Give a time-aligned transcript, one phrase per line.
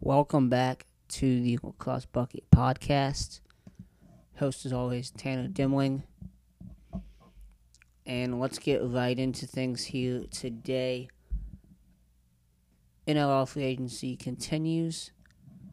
[0.00, 3.40] Welcome back to the Lacrosse Bucket Podcast.
[4.36, 6.04] Host, as always, Tanner Dimling.
[8.06, 11.08] And let's get right into things here today.
[13.08, 15.10] NLL free agency continues.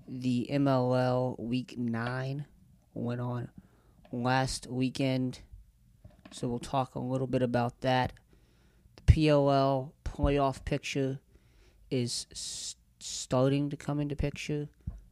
[0.07, 2.47] The MLL Week 9
[2.95, 3.49] went on
[4.11, 5.41] last weekend.
[6.31, 8.11] So we'll talk a little bit about that.
[8.95, 11.19] The PLL playoff picture
[11.91, 12.75] is
[13.05, 14.67] starting to come into picture.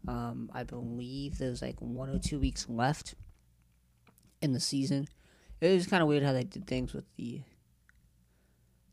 [0.08, 3.16] Um, I believe there's like one or two weeks left
[4.42, 5.08] in the season.
[5.62, 7.42] It was kind of weird how they did things with the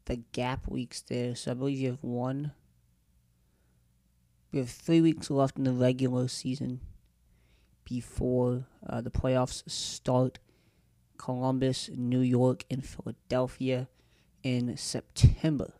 [0.04, 1.34] the gap weeks there.
[1.34, 2.52] So I believe you have one.
[4.52, 6.80] We have three weeks left in the regular season
[7.84, 10.38] before uh, the playoffs start.
[11.16, 13.88] Columbus, New York, and Philadelphia
[14.42, 15.74] in September.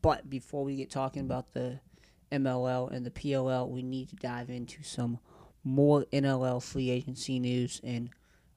[0.00, 1.80] But before we get talking about the
[2.30, 5.18] MLL and the PLL, we need to dive into some
[5.64, 7.80] more NLL free agency news.
[7.82, 8.10] And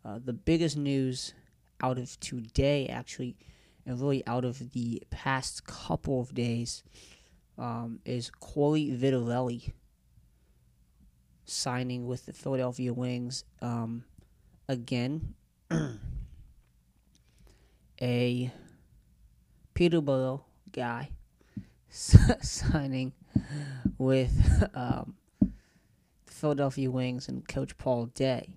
[0.03, 1.33] uh, the biggest news
[1.81, 3.35] out of today, actually,
[3.85, 6.83] and really out of the past couple of days,
[7.57, 9.73] um, is Corey Vitarelli
[11.45, 13.45] signing with the Philadelphia Wings.
[13.61, 14.03] Um,
[14.67, 15.33] again,
[18.01, 18.51] a
[19.73, 20.44] Peterborough
[20.75, 21.09] guy
[21.89, 23.13] signing
[23.97, 25.51] with um, the
[26.31, 28.49] Philadelphia Wings and Coach Paul Day.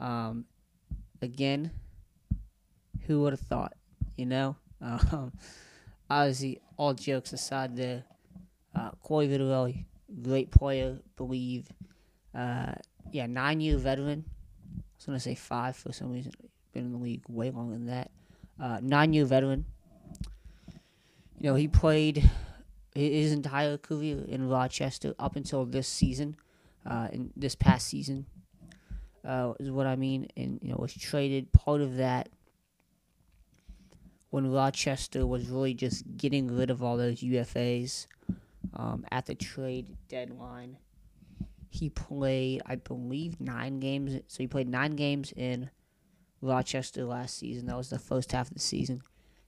[0.00, 0.46] Um,
[1.20, 1.70] again,
[3.06, 3.74] who would have thought?
[4.16, 5.32] You know, um,
[6.08, 8.04] obviously, all jokes aside, there,
[8.74, 9.84] uh, Corey
[10.22, 11.68] great player, believe.
[12.34, 12.72] Uh,
[13.12, 14.24] yeah, nine year veteran.
[14.78, 16.32] I was gonna say five for some reason.
[16.72, 18.10] Been in the league way longer than that.
[18.58, 19.66] Uh, nine year veteran.
[21.40, 22.30] You know, he played
[22.94, 26.36] his entire career in Rochester up until this season,
[26.84, 28.26] uh, in this past season,
[29.24, 30.28] uh, is what I mean.
[30.36, 32.28] And you know, was traded part of that
[34.28, 38.06] when Rochester was really just getting rid of all those UFAs
[38.74, 40.76] um, at the trade deadline.
[41.70, 44.20] He played, I believe, nine games.
[44.26, 45.70] So he played nine games in
[46.42, 47.66] Rochester last season.
[47.66, 49.02] That was the first half of the season.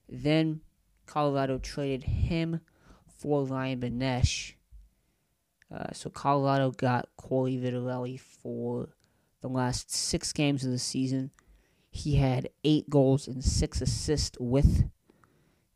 [0.08, 0.62] Then
[1.06, 2.60] Colorado traded him
[3.18, 4.54] for Ryan Benesch.
[5.72, 8.88] Uh, so Colorado got Corey Vitarelli for
[9.40, 11.30] the last six games of the season.
[11.90, 14.88] He had eight goals and six assists with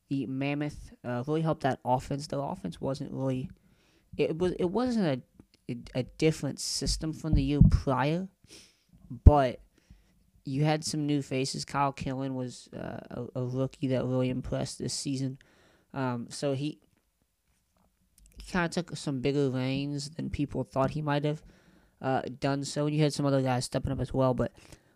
[0.08, 0.92] the Mammoth.
[1.04, 2.26] Uh, really helped that offense.
[2.26, 3.50] The offense wasn't really
[4.16, 5.22] it was it wasn't
[5.68, 8.28] a, a, a different system from the year prior,
[9.24, 9.60] but
[10.46, 11.64] you had some new faces.
[11.64, 15.38] Kyle Killen was uh, a, a, rookie that really impressed this season.
[15.92, 16.78] Um, so he
[18.38, 21.42] he kind of took some bigger reins than people thought he might have
[22.00, 22.86] uh, done so.
[22.86, 24.52] And you had some other guys stepping up as well, but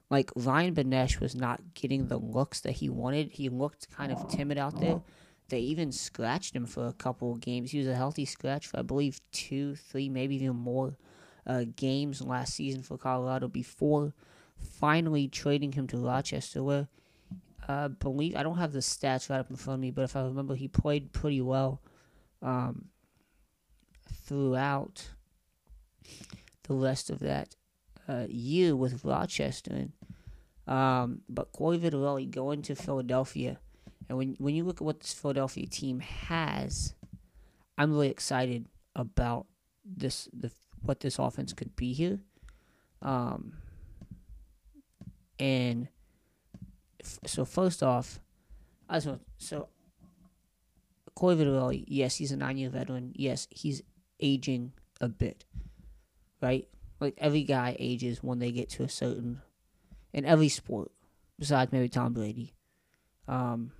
[0.09, 3.33] like Ryan Benesch was not getting the looks that he wanted.
[3.33, 5.01] He looked kind of timid out there.
[5.49, 7.73] They even scratched him for a couple of games.
[7.73, 10.97] He was a healthy scratch for I believe two, three, maybe even more
[11.45, 14.15] uh, games last season for Colorado before
[14.63, 16.63] finally trading him to Rochester.
[16.63, 16.89] Where
[17.69, 20.03] I uh, believe I don't have the stats right up in front of me, but
[20.03, 21.81] if I remember, he played pretty well.
[22.43, 22.87] Um,
[24.31, 25.11] throughout
[26.69, 27.57] the rest of that
[28.09, 29.73] uh, year with Rochester.
[29.73, 29.93] And,
[30.73, 33.59] um, but Corey Vitarelli going to Philadelphia,
[34.09, 36.95] and when when you look at what this Philadelphia team has,
[37.77, 39.47] I'm really excited about
[39.85, 42.21] this the what this offense could be here.
[43.03, 43.55] Um,
[45.41, 45.89] and
[47.03, 48.21] f- so first off,
[48.89, 49.69] I just want, so
[51.15, 53.13] Corey Vitarelli, yes, he's a nine-year veteran.
[53.15, 53.83] Yes, he's
[54.21, 55.45] aging a bit,
[56.41, 56.69] right?
[57.01, 59.41] Like every guy ages when they get to a certain,
[60.13, 60.93] in every sport,
[61.39, 62.55] besides maybe Tom Brady.
[63.27, 63.73] Um,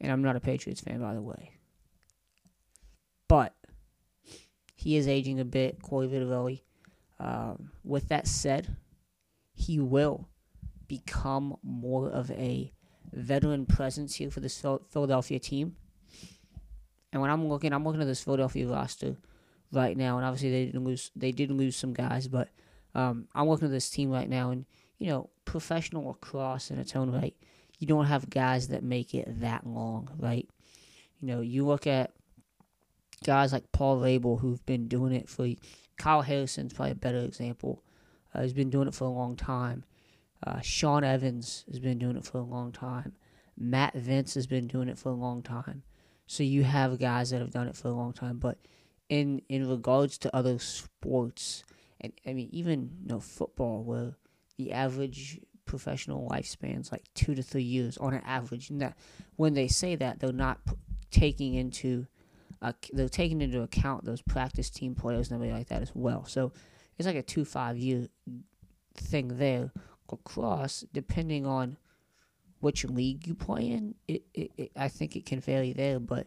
[0.00, 1.52] and I'm not a Patriots fan, by the way.
[3.28, 3.54] But
[4.76, 6.62] he is aging a bit, Corey Vitarelli.
[7.18, 8.76] Um, with that said,
[9.60, 10.28] he will
[10.88, 12.72] become more of a
[13.12, 15.76] veteran presence here for this Philadelphia team.
[17.12, 19.16] And when I'm looking, I'm looking at this Philadelphia roster
[19.70, 21.10] right now, and obviously they didn't lose.
[21.14, 22.48] They did lose some guys, but
[22.94, 24.64] um, I'm looking at this team right now, and
[24.98, 27.34] you know, professional lacrosse in its own right,
[27.78, 30.48] you don't have guys that make it that long, right?
[31.20, 32.12] You know, you look at
[33.24, 35.46] guys like Paul Rabil who've been doing it for.
[35.98, 37.82] Kyle Harrison's probably a better example.
[38.34, 39.84] Uh, he's been doing it for a long time.
[40.46, 43.12] Uh, Sean Evans has been doing it for a long time.
[43.58, 45.82] Matt Vinc has been doing it for a long time.
[46.26, 48.58] So you have guys that have done it for a long time, but
[49.08, 51.64] in in regards to other sports,
[52.00, 54.14] and I mean even you know football, where
[54.56, 58.96] the average professional lifespan's like two to three years on an average, and that
[59.36, 60.74] when they say that they're not p-
[61.10, 62.06] taking into
[62.62, 66.24] uh, they're taking into account those practice team players and everything like that as well.
[66.26, 66.52] So
[67.00, 68.08] it's like a two five year
[68.94, 69.72] thing there.
[70.12, 71.78] across depending on
[72.60, 75.98] which league you play in, it, it, it I think it can vary there.
[75.98, 76.26] But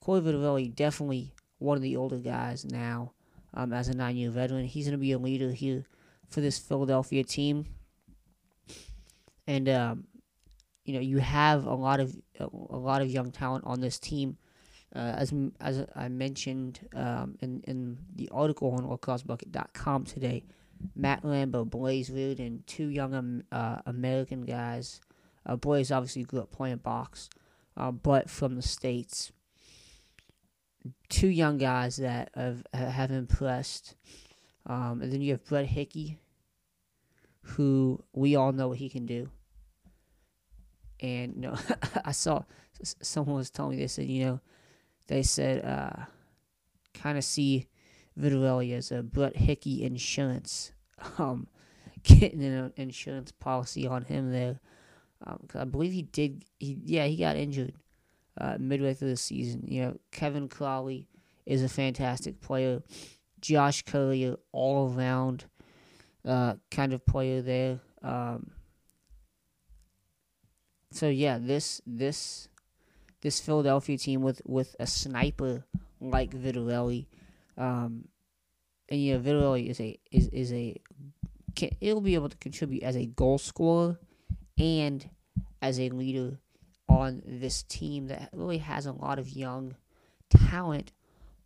[0.00, 3.12] Corey Vitarelli definitely one of the older guys now
[3.54, 4.64] um, as a nine year veteran.
[4.64, 5.84] He's going to be a leader here
[6.26, 7.66] for this Philadelphia team.
[9.46, 10.08] And, um,
[10.84, 14.36] you know, you have a lot of a lot of young talent on this team.
[14.94, 20.44] Uh, as as I mentioned um, in in the article on lacrossebucket.com today,
[20.94, 25.00] Matt Rambo, Blaze and two young um, uh, American guys.
[25.44, 27.28] Uh, Blaze obviously grew up playing box,
[27.76, 29.32] uh, but from the states
[31.08, 33.94] two young guys that have have impressed.
[34.66, 36.18] Um, and then you have Brett Hickey,
[37.42, 39.30] who we all know what he can do.
[41.00, 41.56] And you know,
[42.04, 42.42] I saw
[42.82, 44.40] someone was telling me they said, you know,
[45.08, 46.04] they said uh,
[46.94, 47.66] kind of see
[48.18, 50.72] Vitarelli as a Brett Hickey insurance,
[51.18, 51.48] um,
[52.02, 54.60] getting an insurance policy on him there.
[55.26, 57.74] Um, I believe he did, he yeah, he got injured
[58.40, 59.64] uh, midway through the season.
[59.66, 61.08] You know, Kevin Crowley
[61.44, 62.82] is a fantastic player.
[63.40, 65.44] Josh Curry, all around
[66.24, 67.80] uh, kind of player there.
[68.02, 68.50] Um,
[70.90, 72.48] so yeah, this this
[73.20, 75.64] this Philadelphia team with with a sniper
[76.00, 77.06] like Vitarelli,
[77.56, 78.08] um,
[78.88, 80.80] and yeah, Vitarelli is a is is a
[81.54, 83.98] can, it'll be able to contribute as a goal scorer
[84.56, 85.08] and
[85.60, 86.38] as a leader
[86.88, 89.74] on this team that really has a lot of young
[90.30, 90.92] talent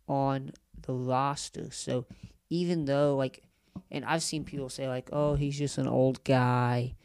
[0.07, 0.51] on
[0.83, 1.71] the roster.
[1.71, 2.05] So
[2.49, 3.43] even though like
[3.89, 6.95] and I've seen people say like, "Oh, he's just an old guy."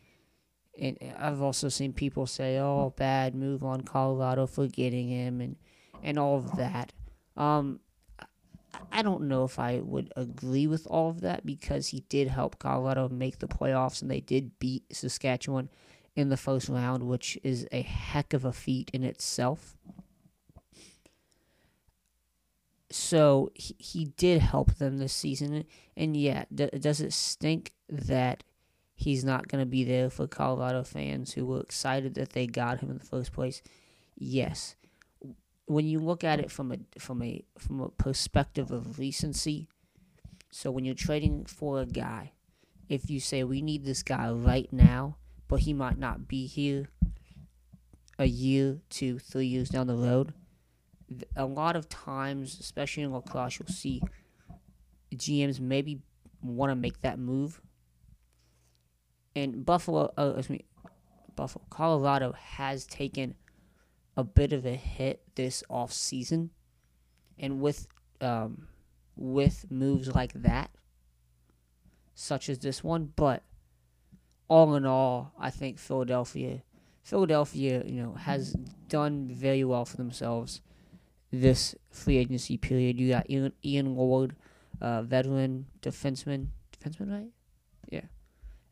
[0.78, 5.56] And I've also seen people say, "Oh, bad move on Colorado for getting him," and
[6.02, 6.92] and all of that.
[7.36, 7.80] Um,
[8.92, 12.58] I don't know if I would agree with all of that because he did help
[12.58, 15.68] Colorado make the playoffs, and they did beat Saskatchewan
[16.14, 19.76] in the first round, which is a heck of a feat in itself.
[22.90, 25.64] So he, he did help them this season.
[25.96, 28.42] And yeah, d- does it stink that
[28.98, 32.80] he's not going to be there for Colorado fans who were excited that they got
[32.80, 33.62] him in the first place?
[34.16, 34.74] Yes.
[35.66, 39.68] When you look at it from a from a from a perspective of recency,
[40.50, 42.32] so when you're trading for a guy,
[42.88, 45.16] if you say we need this guy right now,
[45.46, 46.88] but he might not be here
[48.18, 50.34] a year, two, three years down the road.
[51.36, 54.02] A lot of times, especially in lacrosse, you'll see
[55.14, 56.00] GMs maybe
[56.42, 57.60] want to make that move.
[59.38, 60.64] And Buffalo, uh, excuse me,
[61.36, 63.36] Buffalo, Colorado has taken
[64.16, 66.50] a bit of a hit this off season,
[67.38, 67.86] and with
[68.20, 68.66] um,
[69.14, 70.72] with moves like that,
[72.16, 73.44] such as this one, but
[74.48, 76.62] all in all, I think Philadelphia,
[77.04, 78.56] Philadelphia, you know, has
[78.88, 80.62] done very well for themselves
[81.30, 82.98] this free agency period.
[82.98, 84.32] You got Ian, Ian Llord,
[84.80, 87.30] uh, veteran defenseman, defenseman, right?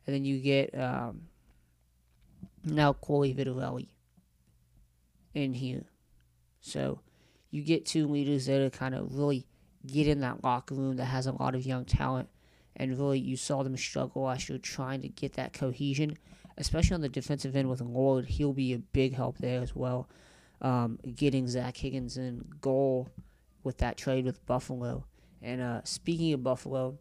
[0.07, 1.23] And then you get um,
[2.63, 3.89] now Corey Vitarelli
[5.33, 5.83] in here,
[6.61, 7.01] so
[7.51, 9.45] you get two leaders that are kind of really
[9.85, 12.29] get in that locker room that has a lot of young talent
[12.77, 16.17] and really you saw them struggle last year trying to get that cohesion,
[16.57, 18.27] especially on the defensive end with Llord.
[18.27, 20.07] He'll be a big help there as well.
[20.61, 23.09] Um, getting Zach Higgins in goal
[23.63, 25.05] with that trade with Buffalo.
[25.41, 26.97] And uh, speaking of Buffalo,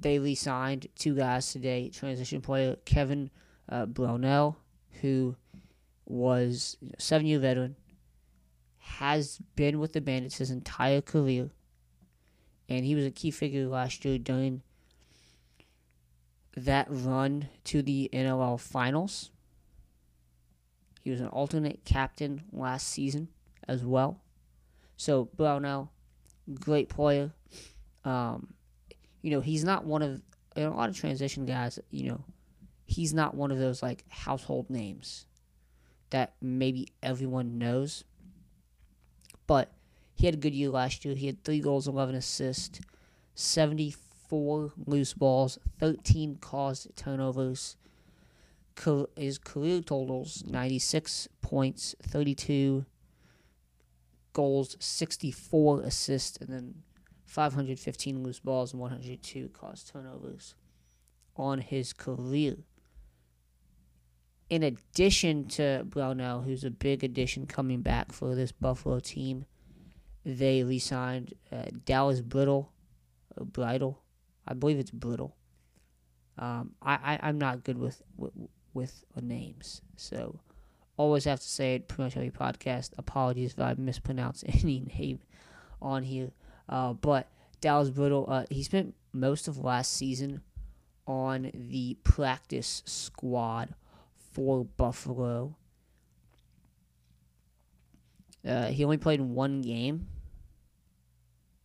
[0.00, 3.30] they re signed two guys today transition player Kevin
[3.68, 4.56] uh, Brownell,
[5.00, 5.36] who
[6.06, 7.76] was a seven year veteran,
[8.78, 11.50] has been with the Bandits his entire career,
[12.68, 14.62] and he was a key figure last year during
[16.56, 19.30] that run to the NLL finals.
[21.02, 23.28] He was an alternate captain last season
[23.66, 24.20] as well.
[24.96, 25.92] So Brownell,
[26.54, 27.32] great player.
[28.04, 28.54] Um,
[29.22, 30.22] you know, he's not one of
[30.56, 31.78] a lot of transition guys.
[31.90, 32.24] You know,
[32.86, 35.26] he's not one of those like household names
[36.10, 38.04] that maybe everyone knows.
[39.46, 39.72] But
[40.14, 41.14] he had a good year last year.
[41.14, 42.80] He had three goals, eleven assists,
[43.34, 43.94] seventy
[44.28, 47.76] four loose balls, 13 caused turnovers.
[49.16, 52.84] His career totals 96 points, 32
[54.32, 56.74] goals, 64 assists, and then
[57.28, 60.54] 515 loose balls and 102 caused turnovers
[61.36, 62.56] on his career.
[64.48, 69.44] In addition to Brownell, who's a big addition coming back for this Buffalo team,
[70.24, 72.72] they re signed uh, Dallas Brittle,
[73.38, 74.00] uh, Bridle.
[74.46, 75.36] I believe it's Brittle.
[76.38, 78.32] Um, I, I, I'm not good with, with,
[78.72, 80.40] with names, so
[80.96, 82.92] always have to say it pretty much every podcast.
[82.96, 85.20] Apologies if I mispronounce any name
[85.82, 86.30] on here.
[86.68, 87.28] Uh, but
[87.60, 90.42] Dallas Brittle, uh, he spent most of last season
[91.06, 93.74] on the practice squad
[94.32, 95.56] for Buffalo.
[98.46, 100.08] Uh, he only played in one game.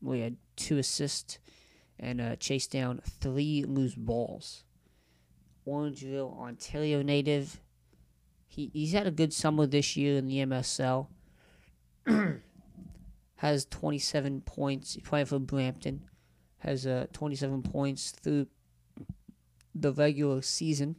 [0.01, 1.39] We had two assists
[2.00, 4.63] and uh, chased down three loose balls.
[5.67, 7.62] Orangeville, Ontario native.
[8.48, 11.07] He he's had a good summer this year in the MSL.
[13.44, 14.94] has 27 points.
[14.94, 16.06] He's playing for Brampton.
[16.60, 18.48] Has uh, 27 points through
[19.76, 20.96] the regular season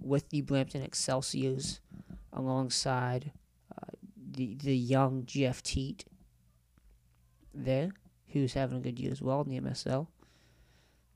[0.00, 1.80] with the Brampton Excelsiors
[2.32, 3.32] alongside
[3.72, 6.04] uh, the the young Jeff Teat
[7.52, 7.90] there,
[8.28, 10.06] who's having a good year as well in the MSL.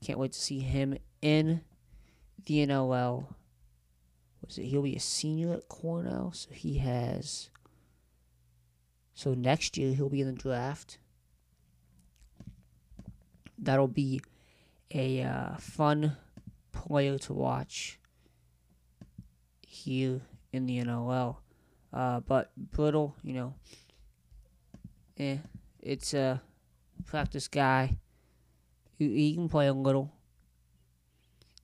[0.03, 1.61] Can't wait to see him in
[2.45, 3.27] the NLL.
[4.45, 4.65] Was it?
[4.65, 7.49] He'll be a senior at Cornell, so he has
[9.19, 10.97] so next year he'll be in the draft.
[13.57, 14.21] That'll be
[14.95, 16.15] a uh, fun
[16.71, 17.99] player to watch
[19.67, 20.21] here
[20.53, 21.35] in the NLL.
[21.91, 23.55] Uh, but Brittle, you know,
[25.17, 25.39] eh,
[25.81, 26.41] it's a
[27.05, 27.97] practice guy.
[28.97, 30.13] He, he can play a little.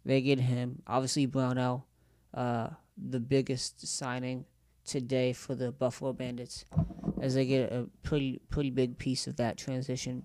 [0.03, 0.81] They get him.
[0.87, 1.85] Obviously, Brownell,
[2.33, 4.43] uh, the biggest signing
[4.83, 6.65] today for the Buffalo Bandits
[7.21, 10.23] as they get a pretty pretty big piece of that transition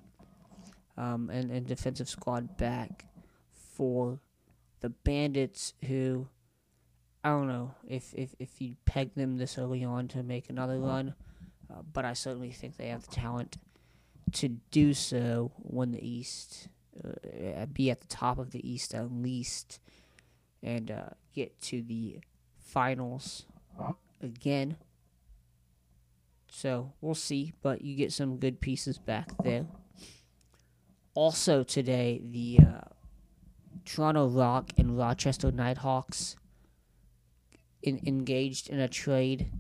[0.97, 3.07] um, and, and defensive squad back
[3.75, 4.21] for
[4.81, 6.29] the Bandits who
[7.23, 10.79] I don't know if, if, if you peg them this early on to make another
[10.79, 11.15] run,
[11.71, 13.59] uh, but I certainly think they have the talent
[14.33, 16.69] to do so when the East
[17.05, 19.81] uh, be at the top of the East at least
[20.63, 22.21] and uh, get to the
[22.59, 23.45] finals
[24.23, 24.77] again.
[26.51, 29.67] So we'll see, but you get some good pieces back there.
[31.15, 32.81] Also today, the uh,
[33.85, 36.37] Toronto Rock and Rochester Nighthawks
[37.83, 39.53] in, engaged in a trade.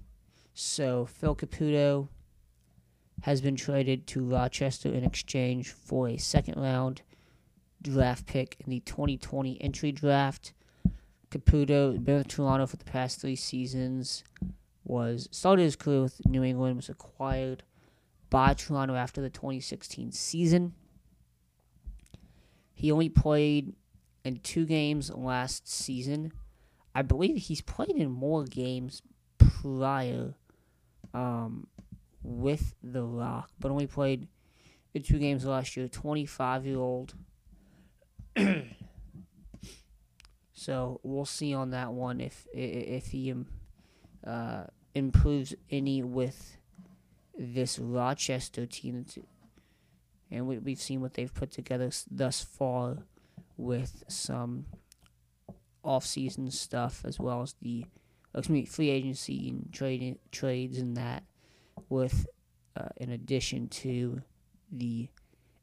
[0.52, 2.08] So Phil Caputo
[3.22, 7.02] has been traded to Rochester in exchange for a second round
[7.82, 10.52] draft pick in the 2020 entry draft.
[11.30, 14.24] Caputo has been with Toronto for the past three seasons
[14.84, 17.62] was started his career with New England, was acquired
[18.30, 20.74] by Toronto after the 2016 season.
[22.72, 23.74] He only played
[24.24, 26.32] in two games last season.
[26.94, 29.02] I believe he's played in more games
[29.38, 30.34] prior
[31.12, 31.66] um,
[32.22, 34.28] with the Rock, but only played
[34.94, 35.88] in two games last year.
[35.88, 37.14] 25 year old.
[40.52, 43.46] so we'll see on that one if if he um,
[44.26, 46.56] uh, improves any with
[47.38, 49.06] this Rochester team.
[50.30, 52.98] And we, we've seen what they've put together thus far
[53.56, 54.66] with some
[55.82, 57.84] off-season stuff as well as the
[58.34, 61.24] excuse me, free agency and trade trades and that
[61.88, 62.26] with
[62.76, 64.22] uh, in addition to
[64.70, 65.08] the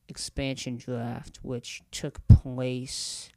[0.10, 3.30] expansion draft which took place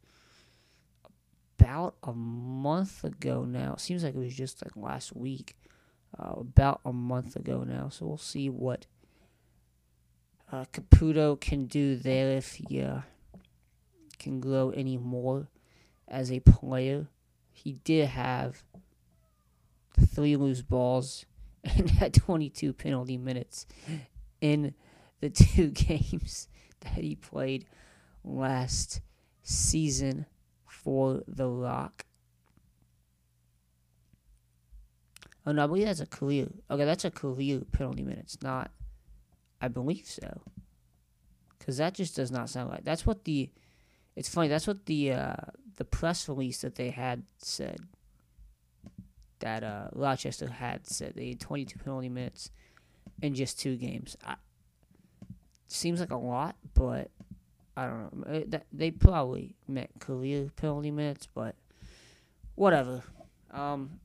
[1.61, 3.75] about a month ago now.
[3.75, 5.57] It seems like it was just like last week,
[6.19, 7.89] uh, about a month ago now.
[7.89, 8.87] So we'll see what
[10.51, 13.01] uh, Caputo can do there if he uh,
[14.19, 15.49] can grow any more
[16.09, 17.09] as a player.
[17.53, 18.63] He did have
[19.99, 21.27] three loose balls
[21.65, 23.67] and had 22 penalty minutes
[24.41, 24.75] in
[25.21, 26.49] the two games
[26.81, 27.67] that he played
[28.25, 29.01] last
[29.43, 30.27] season
[30.83, 32.05] for The Rock.
[35.47, 36.49] Oh no, I believe that's a career.
[36.71, 38.71] Okay, that's a career penalty minutes, not.
[39.61, 40.43] I believe so.
[41.65, 42.85] Cause that just does not sound like.
[42.85, 43.51] That's what the.
[44.17, 44.49] It's funny.
[44.49, 45.37] That's what the uh,
[45.77, 47.81] the press release that they had said.
[49.41, 52.51] That uh, Rochester had said they had 22 penalty minutes
[53.23, 54.17] in just two games.
[54.25, 54.37] I,
[55.69, 57.11] seems like a lot, but
[57.77, 58.61] I don't know.
[58.73, 61.55] They probably meant career penalty minutes, but
[62.55, 63.03] whatever.
[63.51, 64.01] Um,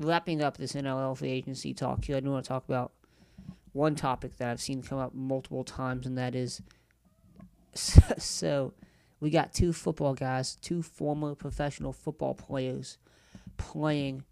[0.00, 2.92] wrapping up this NLL free agency talk here, I do want to talk about
[3.72, 6.62] one topic that I've seen come up multiple times, and that is
[8.18, 8.72] so
[9.20, 12.98] we got two football guys, two former professional football players
[13.56, 14.24] playing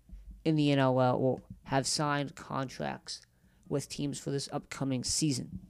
[0.44, 3.20] in the NLL will have signed contracts
[3.68, 5.60] with teams for this upcoming season.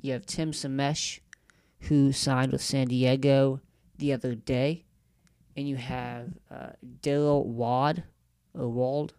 [0.00, 1.20] You have Tim Semisch,
[1.80, 3.60] who signed with San Diego
[3.98, 4.84] the other day,
[5.56, 6.70] and you have uh,
[7.02, 8.04] Daryl Wad
[8.54, 9.14] or Wald,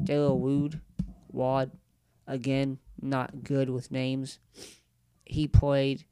[0.00, 0.80] Daryl Wood,
[1.28, 1.72] Wad,
[2.26, 4.38] again not good with names.
[5.24, 6.04] He played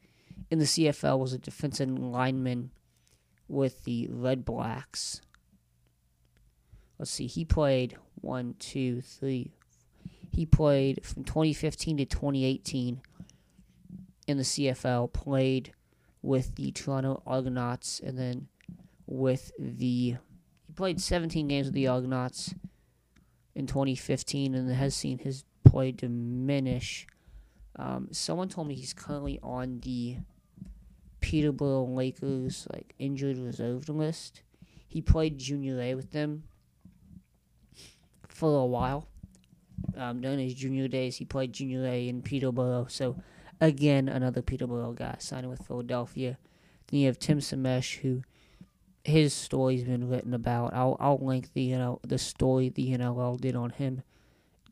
[0.50, 2.70] in the CFL was a defensive lineman
[3.48, 5.20] with the Red Blacks.
[6.98, 9.52] Let's see, he played one, two, three.
[10.38, 13.00] He played from 2015 to 2018
[14.28, 15.72] in the CFL, played
[16.22, 18.46] with the Toronto Argonauts, and then
[19.04, 20.14] with the.
[20.64, 22.54] He played 17 games with the Argonauts
[23.56, 27.08] in 2015 and has seen his play diminish.
[27.74, 30.18] Um, someone told me he's currently on the
[31.18, 34.42] Peterborough Lakers like injured reserve list.
[34.86, 36.44] He played junior A with them
[38.28, 39.08] for a while.
[39.96, 42.86] Um, during his junior days, he played junior A in Peterborough.
[42.88, 43.16] So,
[43.60, 46.38] again, another Peterborough guy signing with Philadelphia.
[46.88, 48.22] Then you have Tim Semisch, who
[49.04, 50.74] his story's been written about.
[50.74, 54.02] I'll I'll link the you know the story the NLL did on him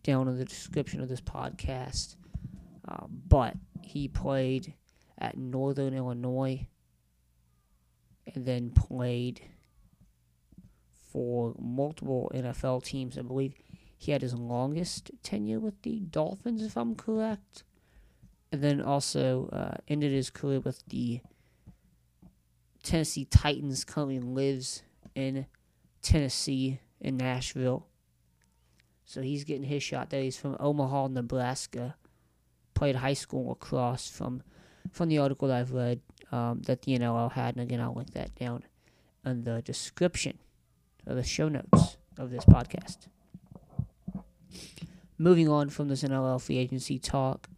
[0.03, 2.17] down in the description of this podcast.
[2.89, 4.75] Uh, but he played
[5.19, 6.67] at Northern Illinois
[8.35, 9.41] and then played
[11.11, 13.19] for multiple NFL teams.
[13.19, 13.55] I believe
[13.97, 17.65] he had his longest tenure with the Dolphins, if I'm correct.
[18.53, 21.21] And then also uh, ended his career with the
[22.83, 23.85] Tennessee Titans.
[23.85, 24.83] Currently lives
[25.15, 25.47] in
[26.03, 27.87] Tennessee, in Nashville.
[29.05, 30.23] So he's getting his shot there.
[30.23, 31.97] He's from Omaha, Nebraska.
[32.75, 34.43] Played high school lacrosse from
[34.93, 38.35] from the article I've read um, that the NLL had, and again I'll link that
[38.35, 38.63] down
[39.25, 40.39] in the description
[41.07, 43.09] of the show notes of this podcast.
[45.19, 47.49] Moving on from this NLL free agency talk,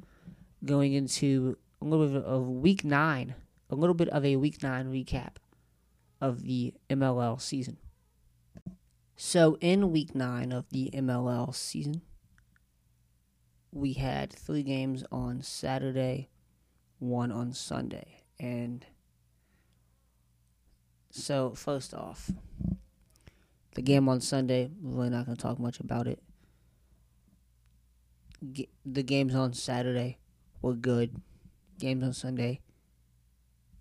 [0.64, 3.34] going into a little bit of week nine,
[3.68, 5.36] a little bit of a week nine recap
[6.20, 7.78] of the MLL season.
[9.16, 12.02] So, in week nine of the MLL season,
[13.72, 16.28] we had three games on Saturday,
[17.00, 18.22] one on Sunday.
[18.38, 18.86] And
[21.10, 22.30] so, first off,
[23.74, 26.22] the game on Sunday, we're really not going to talk much about it.
[28.52, 30.18] G- the games on Saturday
[30.62, 31.20] were good.
[31.78, 32.60] Games on Sunday,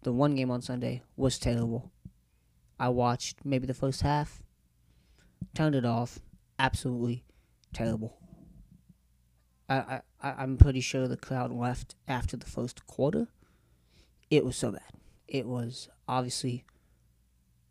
[0.04, 1.92] the one game on Sunday was terrible.
[2.80, 4.44] I watched maybe the first half,
[5.56, 6.20] turned it off.
[6.60, 7.24] Absolutely
[7.74, 8.20] terrible.
[9.70, 13.28] I, I, I'm pretty sure the crowd left after the first quarter.
[14.30, 14.94] It was so bad.
[15.28, 16.64] It was obviously,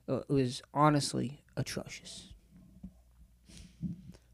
[0.08, 2.32] uh, it was honestly atrocious.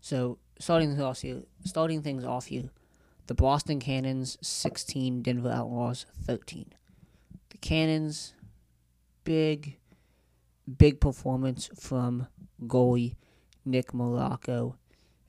[0.00, 2.70] So starting things off you starting things off here,
[3.27, 6.72] the Boston Cannons 16, Denver Outlaws 13.
[7.51, 8.35] The Cannons,
[9.25, 9.79] big,
[10.79, 12.29] big performance from
[12.64, 13.16] goalie
[13.64, 14.77] Nick Marrocco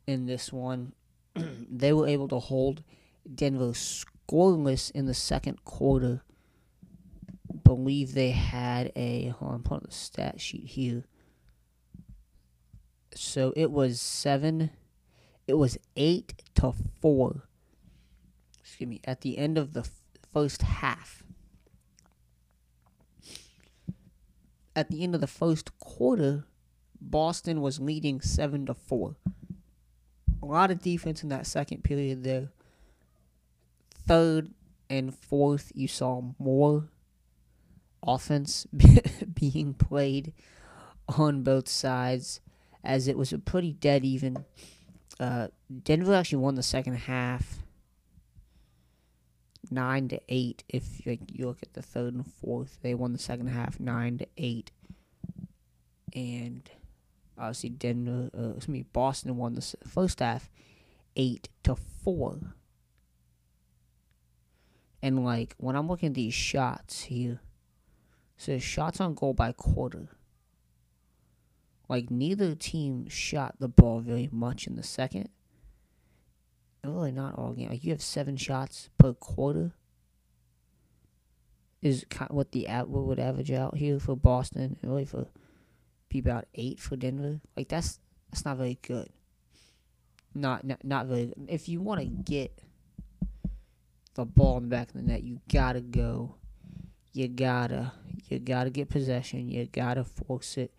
[0.05, 0.93] in this one.
[1.35, 2.83] they were able to hold
[3.33, 6.21] Denver scoreless in the second quarter.
[7.63, 11.05] Believe they had a hold on, on the stat sheet here.
[13.15, 14.69] So it was seven.
[15.47, 17.47] It was eight to four.
[18.59, 19.01] Excuse me.
[19.05, 20.01] At the end of the f-
[20.31, 21.23] first half.
[24.75, 26.45] At the end of the first quarter,
[26.99, 29.17] Boston was leading seven to four.
[30.41, 32.49] A lot of defense in that second period there.
[34.07, 34.51] Third
[34.89, 36.89] and fourth, you saw more
[38.05, 38.65] offense
[39.33, 40.33] being played
[41.17, 42.41] on both sides,
[42.83, 44.45] as it was a pretty dead even.
[45.23, 45.47] Uh,
[45.83, 47.59] Denver actually won the second half,
[49.71, 50.65] nine to eight.
[50.67, 54.17] If like, you look at the third and fourth, they won the second half nine
[54.17, 54.71] to eight,
[56.13, 56.69] and
[57.37, 60.49] obviously Denver, uh, excuse me, Boston won the first half
[61.15, 62.39] eight to four.
[65.01, 67.39] And like when I'm looking at these shots here,
[68.35, 70.09] so shots on goal by quarter.
[71.89, 75.29] Like neither team shot the ball very much in the second.
[76.83, 77.69] Really not all game.
[77.69, 79.73] Like you have seven shots per quarter.
[81.81, 85.27] Is kind what the what would average out here for Boston, really for
[86.07, 87.41] be about eight for Denver.
[87.57, 87.99] Like that's
[88.31, 89.09] that's not very good.
[90.33, 91.33] not not, not really.
[91.47, 92.63] If you want to get
[94.13, 96.35] the ball in the back of the net, you gotta go.
[97.11, 97.91] You gotta
[98.29, 99.49] you gotta get possession.
[99.49, 100.73] You gotta force it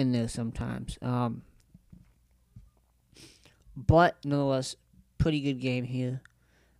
[0.00, 0.98] in there sometimes.
[1.02, 1.42] Um,
[3.76, 4.76] but nonetheless,
[5.18, 6.22] pretty good game here.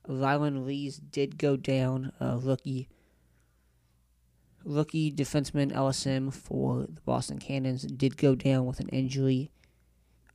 [0.08, 2.12] Ryland Rees did go down.
[2.20, 2.88] Uh, rookie
[4.64, 9.50] rookie defenseman LSM for the Boston Cannons did go down with an injury.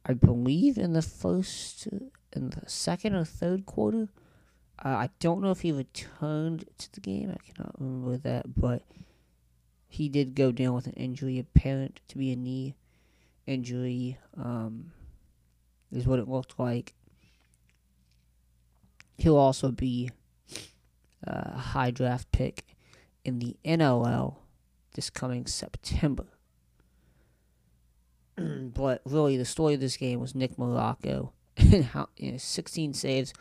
[0.06, 1.88] I believe in the first,
[2.34, 4.10] in the second or third quarter.
[4.84, 7.32] Uh, I don't know if he returned to the game.
[7.32, 8.84] I cannot remember that, but
[9.95, 12.75] he did go down with an injury apparent to be a knee
[13.47, 14.17] injury.
[14.38, 14.91] Um,
[15.89, 16.93] is what it looked like.
[19.17, 20.10] He'll also be
[21.23, 22.75] a high draft pick
[23.23, 24.36] in the NLL
[24.95, 26.25] this coming September.
[28.36, 32.93] but really, the story of this game was Nick Marrocco and how you know, 16
[32.93, 33.34] saves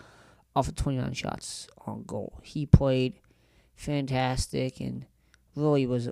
[0.54, 2.38] off of 29 shots on goal.
[2.44, 3.14] He played
[3.74, 5.06] fantastic and
[5.56, 6.08] really was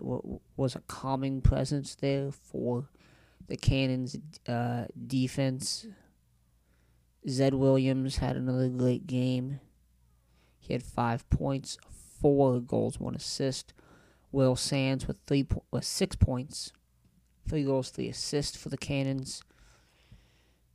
[0.57, 2.89] was a calming presence there for
[3.49, 4.17] the Cannons
[4.49, 5.87] uh, defense.
[7.29, 9.61] Zed Williams had another great game.
[10.59, 11.79] He had five points,
[12.21, 13.75] four goals, one assist.
[14.31, 16.73] Will Sands with three po- with six points,
[17.49, 19.43] three goals, three assists for the Cannons.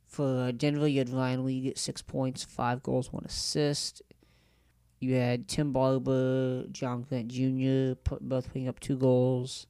[0.06, 4.00] For uh, Denver, you had Ryan Lee get six points, five goals, one assist.
[5.00, 7.94] You had Tim Barber, John Grant Jr.
[8.02, 9.66] Put, both putting up two goals.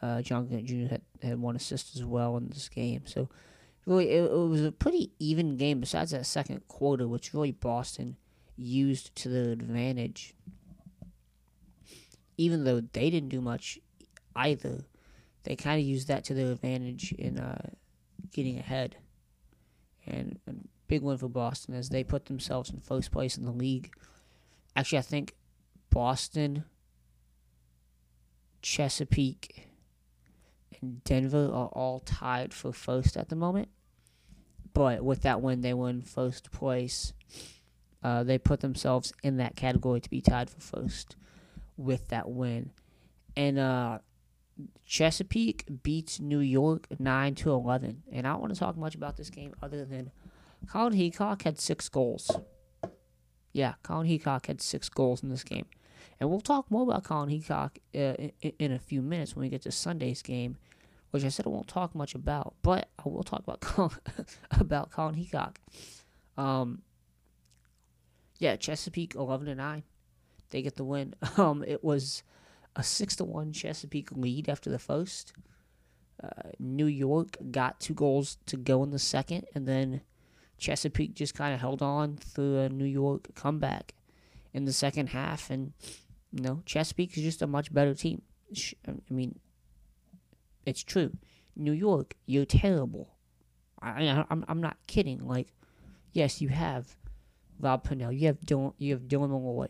[0.00, 0.88] Uh, John Grant Jr.
[0.88, 3.02] had, had one assist as well in this game.
[3.04, 3.28] So
[3.86, 5.80] really, it, it was a pretty even game.
[5.80, 8.16] Besides that second quarter, which really Boston
[8.56, 10.34] used to their advantage
[12.36, 13.78] even though they didn't do much
[14.34, 14.80] either,
[15.44, 17.70] they kind of used that to their advantage in uh,
[18.32, 18.96] getting ahead.
[20.06, 20.54] And a
[20.88, 23.92] big win for Boston as they put themselves in first place in the league.
[24.74, 25.34] Actually, I think
[25.90, 26.64] Boston,
[28.62, 29.68] Chesapeake,
[30.80, 33.68] and Denver are all tied for first at the moment.
[34.74, 37.12] But with that win, they win first place.
[38.02, 41.16] Uh, they put themselves in that category to be tied for first
[41.76, 42.70] with that win.
[43.36, 43.98] And uh,
[44.86, 48.02] Chesapeake beats New York 9 to 11.
[48.10, 50.10] And I don't want to talk much about this game other than
[50.68, 52.30] Colin Heacock had six goals.
[53.52, 55.66] Yeah, Colin Heacock had six goals in this game.
[56.18, 59.48] And we'll talk more about Colin Heacock uh, in, in, a few minutes when we
[59.48, 60.56] get to Sunday's game,
[61.10, 63.98] which I said I won't talk much about, but I will talk about Colin,
[64.52, 65.56] about Colin Heacock.
[66.38, 66.82] Um,
[68.38, 69.82] yeah, Chesapeake 11 to 9
[70.52, 71.14] they get the win.
[71.38, 72.22] Um, it was
[72.76, 75.32] a six to one Chesapeake lead after the first.
[76.22, 80.02] Uh, New York got two goals to go in the second, and then
[80.62, 83.94] Chesapeake just kind of held on through a New York comeback
[84.54, 85.72] in the second half, and
[86.30, 88.22] you know Chesapeake is just a much better team.
[88.86, 89.40] I mean,
[90.64, 91.10] it's true.
[91.56, 93.16] New York, you're terrible.
[93.80, 95.26] I, I I'm I'm not kidding.
[95.26, 95.52] Like,
[96.12, 96.96] yes, you have
[97.58, 99.66] Rob Pannell, you have Dylan, you have Dylan Molloy,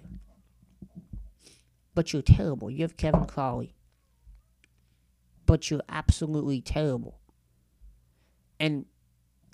[1.95, 2.71] but you're terrible.
[2.71, 3.75] You have Kevin Crowley,
[5.47, 7.19] but you're absolutely terrible.
[8.61, 8.85] And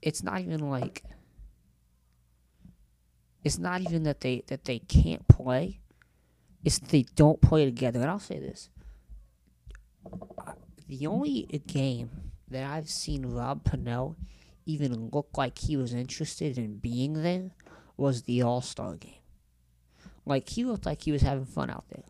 [0.02, 1.04] it's not even like
[3.44, 5.80] it's not even that they that they can't play.
[6.64, 8.00] It's they don't play together.
[8.00, 8.70] And I'll say this:
[10.88, 12.10] the only game
[12.48, 14.16] that I've seen Rob Pannell
[14.66, 17.50] even look like he was interested in being there
[17.96, 19.14] was the All Star game.
[20.26, 22.04] Like he looked like he was having fun out there.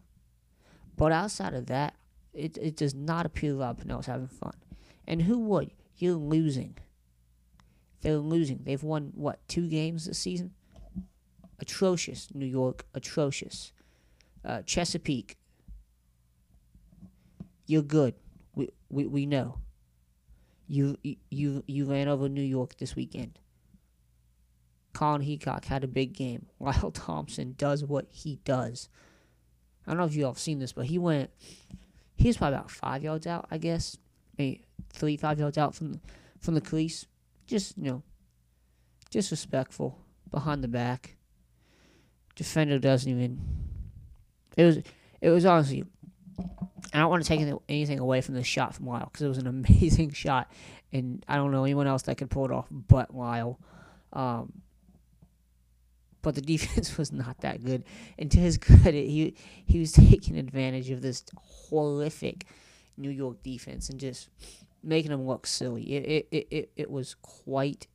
[0.97, 1.95] But outside of that,
[2.35, 4.55] it, it does not appear Rob Pannell's having fun.
[5.07, 5.71] And who would?
[5.97, 6.77] You're losing.
[8.01, 8.61] They're losing.
[8.65, 10.53] They've won, what, two games this season?
[11.59, 12.29] Atrocious.
[12.35, 13.73] New York, atrocious.
[14.45, 15.37] Uh, Chesapeake,
[17.67, 18.15] you're good.
[18.55, 19.59] We, we, we know.
[20.67, 20.97] You,
[21.31, 23.39] you, you ran over New York this weekend.
[24.93, 26.47] Colin Heacock had a big game.
[26.61, 28.89] Lyle Thompson does what he does.
[29.87, 31.31] I don't know if you all have seen this, but he went.
[32.17, 33.97] He was probably about five yards out, I guess,
[34.37, 36.01] maybe three, five yards out from
[36.41, 37.07] from the crease.
[37.47, 38.03] Just you know,
[39.11, 39.99] disrespectful
[40.31, 41.17] behind the back.
[42.39, 43.41] Defender doesn't even.
[44.57, 44.79] It was.
[45.21, 45.83] It was honestly.
[46.95, 49.39] I don't want to take anything away from the shot from Lyle because it was
[49.39, 50.51] an amazing shot,
[50.93, 53.59] and I don't know anyone else that could pull it off but Lyle.
[54.13, 54.53] Um,
[56.23, 57.83] but the defense was not that good.
[58.21, 59.35] And to his credit, he
[59.67, 62.47] he was taking advantage of this horrific
[62.97, 64.29] New York defense and just
[64.85, 65.83] making them look silly.
[65.93, 67.89] It it, it, it, it was quite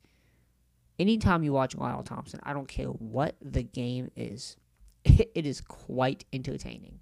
[0.98, 4.56] anytime you watch Lyle Thompson, I don't care what the game is,
[5.04, 7.00] it is quite entertaining,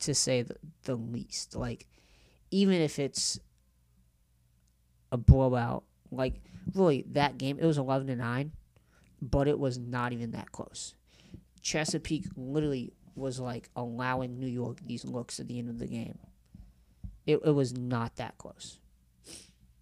[0.00, 1.54] to say the, the least.
[1.56, 1.86] Like,
[2.50, 3.38] even if it's
[5.12, 6.40] a blowout, like
[6.74, 8.52] really that game, it was eleven to nine,
[9.20, 10.94] but it was not even that close.
[11.60, 16.18] Chesapeake literally was like allowing New York these looks at the end of the game.
[17.26, 18.78] It, it was not that close.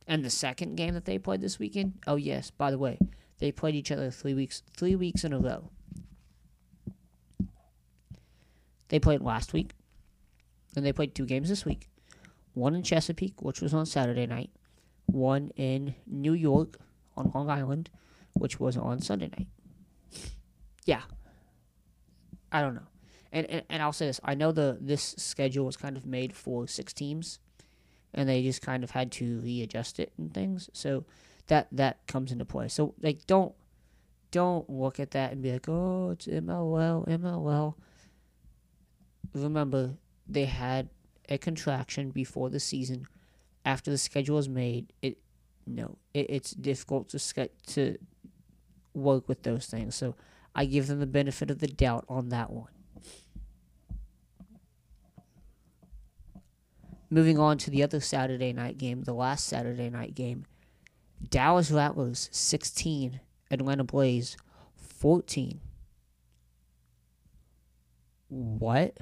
[0.07, 2.99] And the second game that they played this weekend, oh yes, by the way,
[3.38, 5.71] they played each other three weeks three weeks in a row.
[8.88, 9.73] They played last week,
[10.77, 11.88] and they played two games this week.
[12.55, 14.51] One in Chesapeake, which was on Saturday night,
[15.07, 16.79] one in New York
[17.16, 17.90] on Long Island,
[18.35, 19.49] which was on Sunday night.
[20.85, 21.03] Yeah.
[22.53, 22.87] I don't know.
[23.33, 24.21] And, and, and I'll say this.
[24.25, 27.40] I know the this schedule was kind of made for six teams
[28.17, 30.71] and they just kind of had to readjust it and things.
[30.73, 31.05] So
[31.47, 32.69] that that comes into play.
[32.69, 33.55] So like don't
[34.31, 37.75] don't look at that and be like, "Oh, it's MLL, MLL."
[39.35, 39.95] Remember,
[40.27, 40.89] they had
[41.29, 43.07] a contraction before the season.
[43.65, 45.19] After the schedule is made, it
[45.67, 47.99] no, it, it's difficult to to
[48.95, 49.95] work with those things.
[49.95, 50.15] So
[50.55, 52.71] I give them the benefit of the doubt on that one.
[57.09, 60.45] Moving on to the other Saturday night game, the last Saturday night game.
[61.29, 64.37] Dallas Rattlers 16, Atlanta Blaze
[64.77, 65.61] 14.
[68.29, 68.97] What?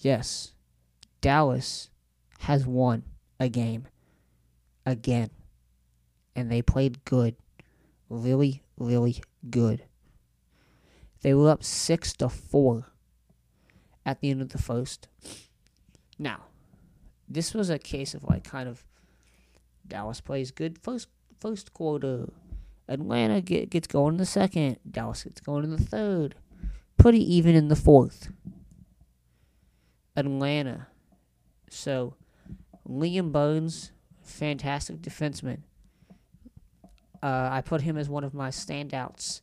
[0.00, 0.52] Yes.
[1.20, 1.90] Dallas
[2.40, 3.02] has won
[3.40, 3.88] a game
[4.84, 5.30] again.
[6.36, 7.34] And they played good.
[8.08, 9.84] Really, really good.
[11.22, 12.92] They were up 6 to 4
[14.04, 15.08] at the end of the first.
[16.18, 16.44] Now,
[17.28, 18.84] this was a case of like kind of
[19.86, 21.08] Dallas plays good first
[21.40, 22.28] first quarter.
[22.88, 24.78] Atlanta get, gets going in the second.
[24.88, 26.36] Dallas gets going in the third.
[26.96, 28.30] Pretty even in the fourth.
[30.16, 30.86] Atlanta.
[31.68, 32.14] So,
[32.88, 33.90] Liam Byrnes,
[34.22, 35.62] fantastic defenseman.
[37.22, 39.40] Uh, I put him as one of my standouts.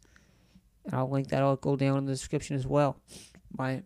[0.86, 2.97] And I'll link that article down in the description as well.
[3.57, 3.83] My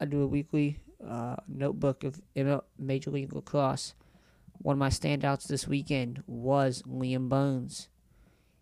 [0.00, 2.20] I do a weekly uh, notebook of
[2.78, 3.94] Major League Lacrosse.
[4.58, 7.88] One of my standouts this weekend was Liam Byrnes.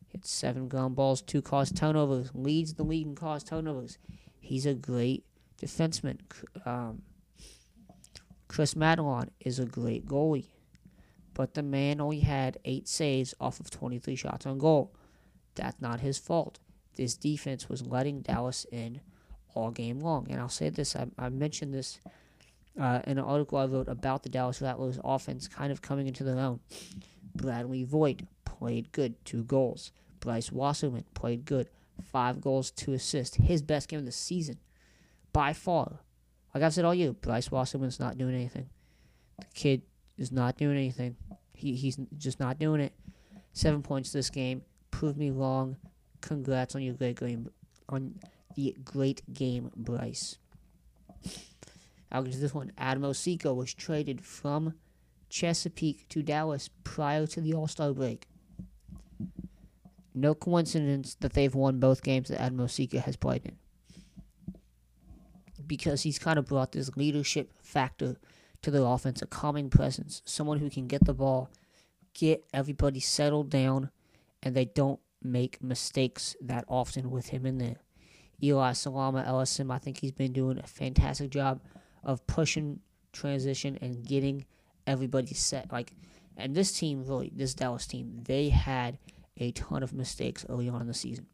[0.09, 3.99] Hit seven ground balls, two caused turnovers, leads the league in caused turnovers.
[4.41, 5.25] He's a great
[5.61, 6.19] defenseman.
[6.67, 7.03] Um,
[8.49, 10.49] Chris Madalon is a great goalie,
[11.33, 14.93] but the man only had eight saves off of 23 shots on goal.
[15.55, 16.59] That's not his fault.
[16.97, 19.01] This defense was letting Dallas in
[19.55, 20.27] all game long.
[20.31, 22.01] And I'll say this I, I mentioned this
[22.81, 26.25] uh, in an article I wrote about the Dallas Rattlers offense kind of coming into
[26.25, 26.61] their own.
[27.35, 29.93] Bradley Voigt played good, two goals.
[30.21, 31.69] Bryce Wasserman played good,
[32.03, 33.37] five goals, two assists.
[33.37, 34.59] His best game of the season,
[35.33, 36.01] by far.
[36.55, 38.69] Like I've said all year, Bryce Wasserman's not doing anything.
[39.39, 39.83] The kid
[40.19, 41.17] is not doing anything.
[41.55, 42.93] He he's just not doing it.
[43.53, 44.63] Seven points this game.
[44.91, 45.77] Prove me wrong.
[46.21, 47.51] Congrats on your great game
[47.89, 48.15] on
[48.55, 50.39] the great game, Bryce.
[52.13, 52.73] I'll get to this one.
[52.77, 54.75] Adam Oseco was traded from
[55.31, 58.27] Chesapeake to Dallas prior to the All Star break.
[60.15, 63.57] No coincidence that they've won both games that Adam Oseco has played in.
[65.67, 68.17] Because he's kind of brought this leadership factor
[68.61, 71.49] to their offense, a calming presence, someone who can get the ball,
[72.13, 73.91] get everybody settled down,
[74.43, 77.77] and they don't make mistakes that often with him in there.
[78.43, 81.61] Eli Salama Ellison, I think he's been doing a fantastic job
[82.03, 82.81] of pushing
[83.13, 84.45] transition and getting
[84.87, 85.71] everybody set.
[85.73, 85.93] Like,
[86.37, 88.99] and this team really, this Dallas team, they had
[89.37, 91.27] a ton of mistakes early on in the season.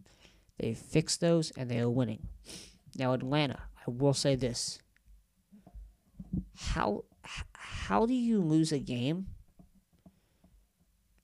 [0.58, 2.28] They fixed those and they are winning.
[2.96, 4.80] Now Atlanta, I will say this:
[6.56, 7.04] how
[7.52, 9.26] how do you lose a game?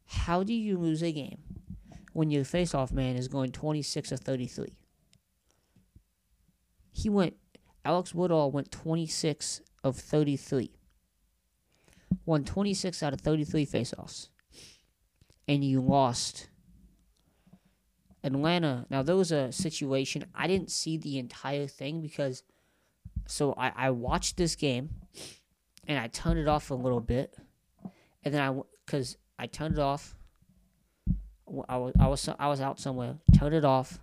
[0.06, 1.38] How do you lose a game
[2.12, 4.72] when your faceoff man is going 26 or 33?
[6.92, 7.36] He went
[7.84, 10.70] Alex Woodall went 26 of 33.
[12.24, 14.28] Won 26 out of 33 faceoffs.
[15.46, 16.48] And you lost.
[18.22, 22.42] Atlanta, now there was a situation, I didn't see the entire thing because,
[23.26, 24.88] so I, I watched this game
[25.86, 27.36] and I turned it off a little bit.
[28.24, 30.16] And then I, because I turned it off,
[31.68, 34.00] I was, I was, I was out somewhere, turned it off,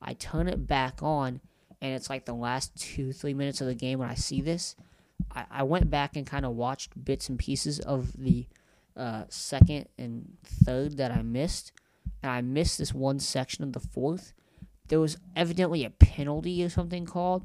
[0.00, 1.40] I turn it back on,
[1.80, 4.74] and it's like the last two, three minutes of the game when I see this,
[5.34, 8.46] I, I went back and kind of watched bits and pieces of the
[8.96, 11.72] uh, second and third that I missed.
[12.22, 14.32] and I missed this one section of the fourth.
[14.88, 17.44] There was evidently a penalty or something called,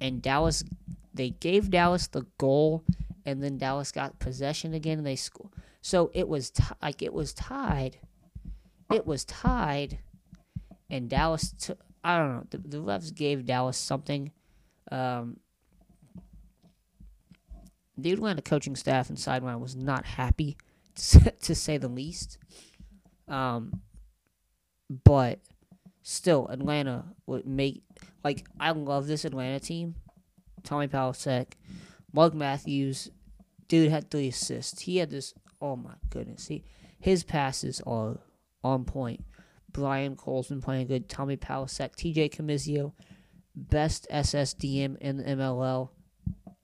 [0.00, 0.64] and Dallas
[1.12, 2.84] they gave Dallas the goal,
[3.26, 5.50] and then Dallas got possession again, and they scored.
[5.82, 7.98] So it was t- like it was tied.
[8.92, 9.98] It was tied,
[10.88, 11.52] and Dallas.
[11.58, 12.44] T- I don't know.
[12.50, 14.32] The, the refs gave Dallas something.
[14.90, 15.38] Um,
[17.96, 20.56] the Atlanta coaching staff and sideline was not happy,
[20.94, 22.38] to, say the least.
[23.28, 23.82] Um,
[25.04, 25.40] but
[26.02, 27.82] still, Atlanta would make
[28.24, 29.94] like I love this Atlanta team.
[30.64, 31.52] Tommy Palasek,
[32.12, 33.10] Mark Matthews,
[33.68, 34.82] dude had three assists.
[34.82, 35.34] He had this.
[35.60, 36.64] Oh my goodness, he
[36.98, 38.18] his passes are
[38.64, 39.24] on point.
[39.72, 41.08] Brian Cole's been playing good.
[41.08, 42.92] Tommy Palasek, TJ Comizio,
[43.54, 45.90] best SSDM in the MLL.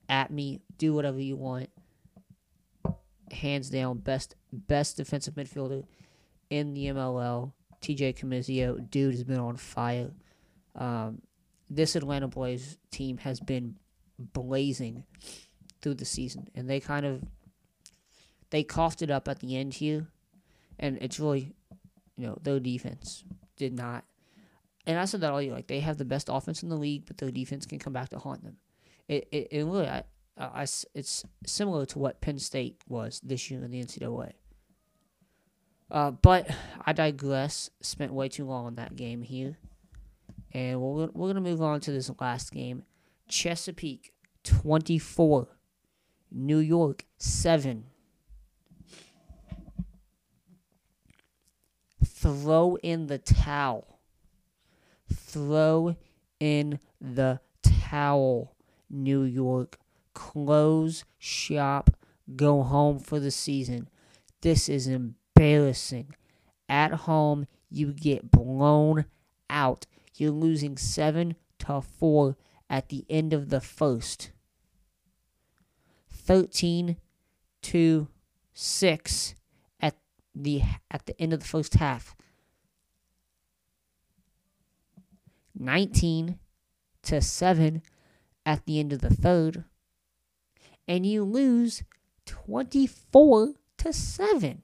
[0.08, 1.68] At me, do whatever you want.
[3.32, 5.84] Hands down, best best defensive midfielder
[6.50, 7.52] in the MLL.
[7.82, 10.10] TJ Comizio, dude has been on fire.
[10.74, 11.22] Um,
[11.68, 13.76] this Atlanta Blaze team has been
[14.18, 15.04] blazing
[15.82, 17.22] through the season, and they kind of
[18.50, 20.06] they coughed it up at the end here,
[20.78, 21.54] and it's really,
[22.16, 23.24] you know, their defense
[23.56, 24.04] did not.
[24.86, 27.04] And I said that all year, like they have the best offense in the league,
[27.06, 28.56] but their defense can come back to haunt them.
[29.08, 30.04] It it, it really, I,
[30.38, 34.32] I, it's similar to what Penn State was this year in the NCAA.
[35.90, 36.50] Uh, but
[36.84, 37.70] I digress.
[37.80, 39.58] Spent way too long on that game here.
[40.52, 42.84] And we're, we're going to move on to this last game.
[43.28, 44.12] Chesapeake
[44.44, 45.48] 24,
[46.32, 47.84] New York 7.
[52.26, 54.00] Throw in the towel.
[55.14, 55.94] Throw
[56.40, 58.56] in the towel,
[58.90, 59.78] New York.
[60.12, 61.90] Close shop.
[62.34, 63.88] Go home for the season.
[64.40, 66.16] This is embarrassing.
[66.68, 69.04] At home, you get blown
[69.48, 69.86] out.
[70.16, 72.36] You're losing 7 to 4
[72.68, 74.32] at the end of the first.
[76.10, 76.96] 13
[77.62, 78.08] to
[78.52, 79.34] 6
[79.80, 79.96] at
[80.34, 82.15] the at the end of the first half.
[85.58, 86.38] 19
[87.02, 87.82] to 7
[88.44, 89.64] at the end of the third.
[90.88, 91.82] And you lose
[92.26, 94.62] 24 to 7.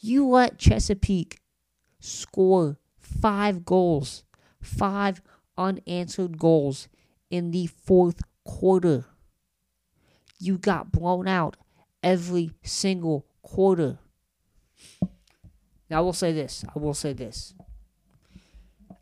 [0.00, 1.40] You let Chesapeake
[1.98, 4.24] score 5 goals,
[4.62, 5.20] 5
[5.56, 6.88] unanswered goals
[7.30, 9.04] in the fourth quarter.
[10.38, 11.56] You got blown out
[12.02, 13.98] every single quarter.
[15.90, 16.64] Now, I will say this.
[16.74, 17.54] I will say this.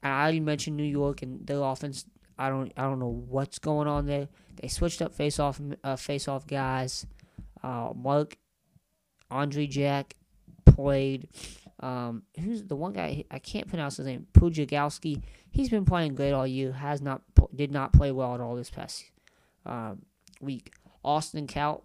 [0.02, 2.04] I already mentioned New York and their offense.
[2.38, 2.72] I don't.
[2.76, 4.28] I don't know what's going on there.
[4.60, 7.06] They switched up face off uh, face off guys.
[7.62, 8.36] Uh, Mark,
[9.30, 10.14] Andre Jack
[10.64, 11.28] played.
[11.80, 13.24] Um, who's the one guy?
[13.30, 14.26] I can't pronounce his name.
[14.32, 15.22] Pujagowski.
[15.50, 16.72] He's been playing great all year.
[16.72, 17.22] Has not
[17.54, 19.04] did not play well at all this past
[19.66, 20.02] um,
[20.40, 20.72] week.
[21.04, 21.82] Austin Kaut.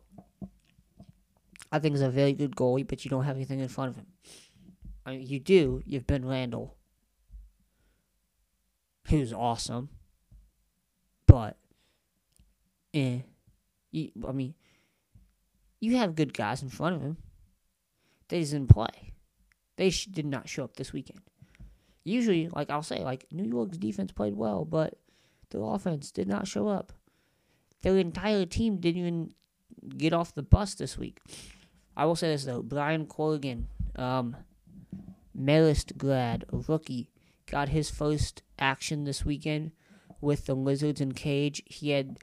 [1.71, 3.95] I think is a very good goalie, but you don't have anything in front of
[3.95, 4.06] him.
[5.08, 5.82] I mean, you do.
[5.88, 6.76] You've Ben Randall,
[9.07, 9.89] who's awesome,
[11.27, 11.57] but
[12.93, 13.19] eh.
[13.91, 14.55] You, I mean,
[15.79, 17.17] you have good guys in front of him.
[18.29, 19.13] They just didn't play.
[19.75, 21.21] They sh- did not show up this weekend.
[22.03, 24.97] Usually, like I'll say, like New York's defense played well, but
[25.51, 26.91] their offense did not show up.
[27.83, 29.33] Their entire team didn't even
[29.97, 31.19] get off the bus this week.
[31.95, 34.35] I will say this though: Brian Corrigan, um,
[35.39, 37.09] Marist grad, rookie,
[37.53, 39.73] got his first action this weekend
[40.19, 41.61] with the Lizards in cage.
[41.67, 42.17] He had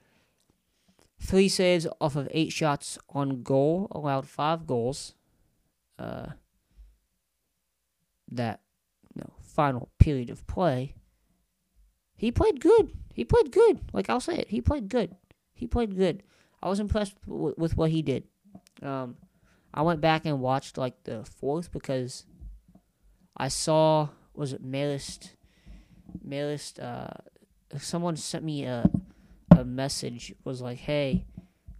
[1.20, 5.14] three saves off of eight shots on goal, allowed five goals.
[6.00, 6.30] Uh,
[8.32, 8.60] that
[9.14, 10.96] you know, final period of play,
[12.16, 12.90] he played good.
[13.14, 13.78] He played good.
[13.92, 15.14] Like I'll say it, he played good.
[15.54, 16.24] He played good.
[16.60, 18.24] I was impressed with, with what he did.
[18.82, 19.16] Um,
[19.72, 22.24] I went back and watched like the fourth because
[23.36, 25.30] I saw was it Marist,
[26.26, 26.82] Marist.
[26.82, 27.14] Uh,
[27.78, 28.88] someone sent me a
[29.60, 31.24] a message was like, hey,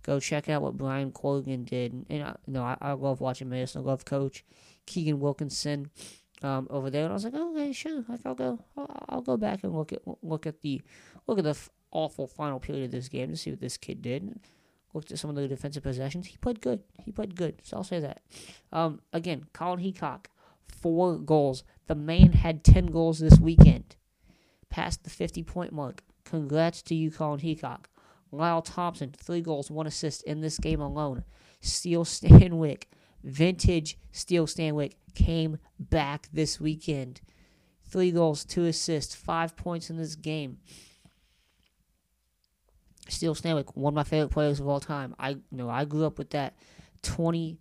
[0.03, 2.05] go check out what Brian Corrigan did.
[2.09, 3.77] And, I, know, I, I love watching Marist.
[3.77, 4.45] I love Coach
[4.87, 5.91] Keegan Wilkinson
[6.43, 9.37] um, over there, and I was like, okay, sure, like I'll go, I'll, I'll, go
[9.37, 10.81] back and look at look at the
[11.27, 14.01] look at the f- awful final period of this game to see what this kid
[14.01, 14.41] did.
[14.95, 16.27] Looked at some of the defensive possessions.
[16.27, 16.83] He played good.
[17.05, 17.61] He played good.
[17.63, 18.23] So I'll say that.
[18.73, 20.27] Um, again, Colin Heacock,
[20.71, 21.65] four goals.
[21.87, 23.97] The man had ten goals this weekend,
[24.69, 26.03] past the fifty point mark.
[26.25, 27.87] Congrats to you, Colin Heacock.
[28.33, 31.25] Lyle Thompson, three goals, one assist in this game alone.
[31.61, 32.85] Steele Stanwick,
[33.25, 37.21] vintage Steele Stanwick, came back this weekend.
[37.85, 40.59] Three goals, two assists, five points in this game.
[43.09, 45.15] Steele Stanwick, one of my favorite players of all time.
[45.19, 46.55] I you know I grew up with that
[47.03, 47.59] 20,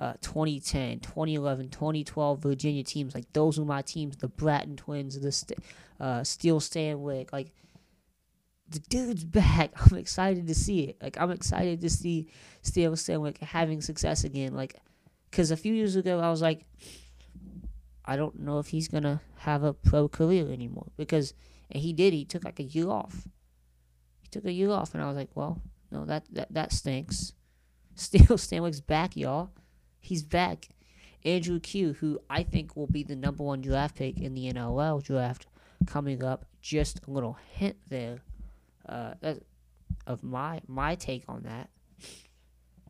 [0.00, 3.14] uh, 2010, 2011, 2012 Virginia teams.
[3.14, 4.16] Like those were my teams.
[4.16, 5.58] The Bratton twins, the St-
[6.00, 7.32] uh, Steele Stanwick.
[7.32, 7.52] Like
[8.68, 9.72] the dude's back.
[9.76, 10.96] I'm excited to see it.
[11.02, 12.28] Like I'm excited to see
[12.62, 14.54] Steele Stanwick having success again.
[14.54, 14.76] Like,
[15.30, 16.64] cause a few years ago I was like,
[18.06, 21.34] I don't know if he's gonna have a pro career anymore because,
[21.70, 22.14] and he did.
[22.14, 23.28] He took like a year off.
[24.22, 25.60] He took a year off, and I was like, well,
[25.92, 27.34] no, that that that stinks.
[27.94, 29.50] Steele Stanwick's back, y'all.
[30.00, 30.68] He's back.
[31.24, 35.02] Andrew Kew, who I think will be the number one draft pick in the NLL
[35.02, 35.46] draft
[35.86, 36.46] coming up.
[36.62, 38.20] Just a little hint there
[38.88, 39.14] uh,
[40.06, 41.70] of my my take on that.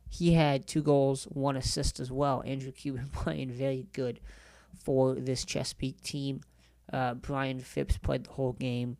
[0.09, 2.43] He had two goals, one assist as well.
[2.45, 4.21] Andrew Kew playing very good
[4.85, 6.41] for this Chesapeake team.
[6.93, 8.97] Uh, Brian Phipps played the whole game.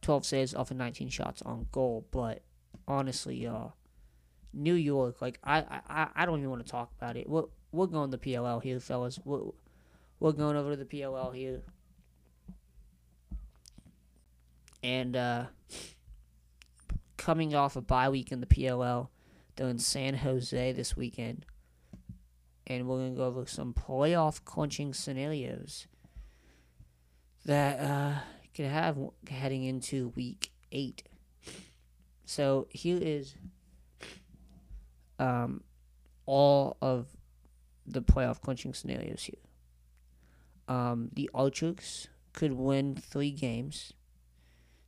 [0.00, 2.06] 12 saves off of 19 shots on goal.
[2.10, 2.42] But
[2.88, 3.70] honestly, y'all, uh,
[4.56, 7.28] New York, like, I, I, I don't even want to talk about it.
[7.28, 9.20] We're, we're going to the PLL here, fellas.
[9.24, 9.50] We're,
[10.18, 11.62] we're going over to the PLL here.
[14.82, 15.44] And uh,
[17.16, 19.08] coming off a bye week in the PLL,
[19.56, 21.46] they're in San Jose this weekend
[22.66, 25.86] and we're to go over some playoff clinching scenarios
[27.44, 28.18] that uh,
[28.54, 28.98] could have
[29.28, 31.04] heading into week eight.
[32.24, 33.36] So here is
[35.18, 35.62] um,
[36.26, 37.08] all of
[37.86, 39.40] the playoff clinching scenarios here.
[40.68, 43.92] Um, the Archers could win three games.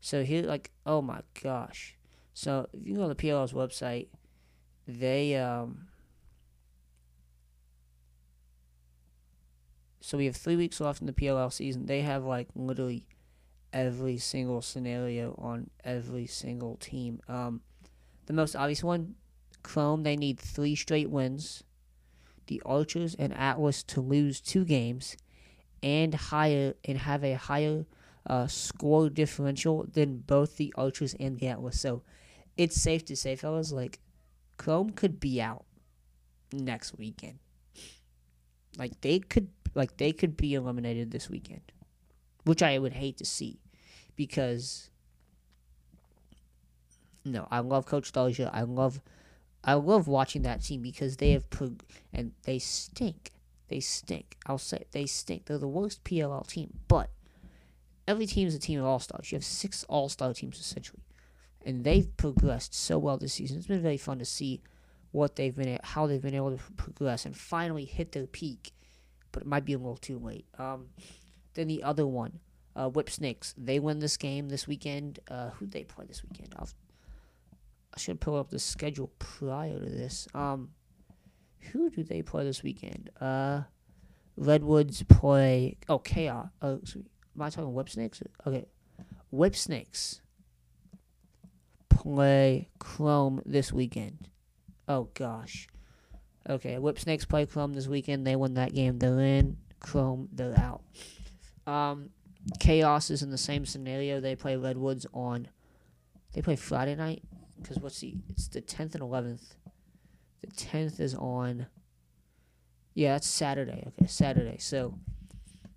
[0.00, 1.96] So here, like, oh my gosh.
[2.34, 4.08] So if you go to the PLL's website,
[4.86, 5.88] they um,
[10.08, 11.84] So we have three weeks left in the PLL season.
[11.84, 13.04] They have like literally
[13.74, 17.20] every single scenario on every single team.
[17.28, 17.60] Um,
[18.24, 19.16] the most obvious one,
[19.68, 21.62] Chrome, they need three straight wins.
[22.46, 25.16] The Archers and Atlas to lose two games
[25.82, 27.84] and higher and have a higher
[28.26, 31.78] uh, score differential than both the Archers and the Atlas.
[31.78, 32.02] So
[32.56, 33.98] it's safe to say, fellas, like
[34.56, 35.64] Chrome could be out
[36.50, 37.38] next weekend.
[38.78, 41.72] Like they could like they could be eliminated this weekend,
[42.44, 43.60] which I would hate to see,
[44.16, 44.88] because
[47.24, 48.50] no, I love Coach Darja.
[48.52, 49.00] I love,
[49.64, 53.32] I love watching that team because they have prog- and they stink.
[53.68, 54.36] They stink.
[54.46, 55.46] I'll say they stink.
[55.46, 57.10] They're the worst PLL team, but
[58.06, 59.30] every team is a team of all stars.
[59.30, 61.02] You have six all star teams essentially,
[61.66, 63.58] and they've progressed so well this season.
[63.58, 64.62] It's been very fun to see
[65.10, 68.72] what they've been, how they've been able to progress and finally hit their peak
[69.32, 70.46] but it might be a little too late.
[70.58, 70.86] Um,
[71.54, 72.40] then the other one,
[72.76, 73.54] uh, Whip Snakes.
[73.56, 75.20] They win this game this weekend.
[75.28, 76.54] Uh, who they play this weekend?
[76.58, 76.68] I'll,
[77.98, 80.28] I should pull up the schedule prior to this.
[80.32, 80.68] Um,
[81.72, 83.10] who do they play this weekend?
[83.20, 83.62] Uh,
[84.36, 85.78] Redwoods play.
[85.88, 86.46] Oh, Chaos.
[86.62, 87.06] Oh, sorry.
[87.34, 88.22] am I talking Whip Snakes?
[88.46, 88.66] Okay,
[89.32, 90.20] Whip Snakes
[91.90, 94.28] play Chrome this weekend.
[94.86, 95.66] Oh gosh.
[96.48, 98.24] Okay, Whip Snakes play Chrome this weekend.
[98.24, 99.00] They win that game.
[99.00, 99.56] They're in.
[99.80, 100.82] Chrome, they're out.
[101.66, 102.10] Um,
[102.60, 104.20] Chaos is in the same scenario.
[104.20, 105.48] They play Redwoods on.
[106.32, 107.24] They play Friday night
[107.60, 108.14] because what's the?
[108.28, 109.54] It's the tenth and eleventh.
[110.40, 111.66] The tenth is on.
[112.94, 113.84] Yeah, that's Saturday.
[113.86, 114.58] Okay, Saturday.
[114.58, 114.98] So,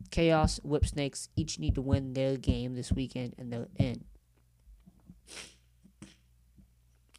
[0.09, 4.05] Chaos, Whip Snakes each need to win their game this weekend, and they're in.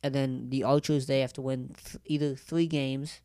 [0.03, 3.21] And then the Archers, they have to win th- either three games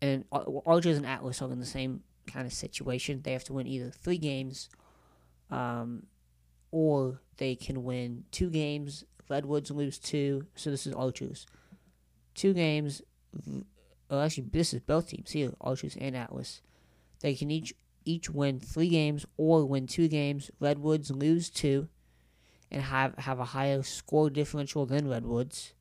[0.00, 3.20] and Archers and Atlas are in the same kind of situation.
[3.22, 4.68] They have to win either three games,
[5.50, 6.04] um,
[6.70, 9.04] or they can win two games.
[9.28, 11.46] Redwoods lose two, so this is all Archers.
[12.34, 13.02] Two games.
[14.08, 16.62] Well, actually, this is both teams here, Archers and Atlas.
[17.20, 17.74] They can each
[18.04, 20.50] each win three games or win two games.
[20.60, 21.88] Redwoods lose two,
[22.70, 25.72] and have have a higher score differential than Redwoods.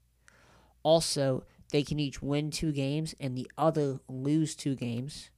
[0.81, 5.29] Also, they can each win two games and the other lose two games.